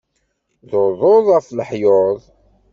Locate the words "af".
1.37-1.47